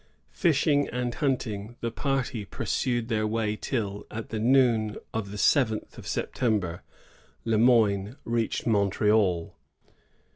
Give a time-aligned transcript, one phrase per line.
[0.33, 5.95] Fish ing and hunting, the party pursued their way till, at noon of the seventh
[5.95, 6.81] of September,
[7.45, 9.55] Le Moyne reached Montreal.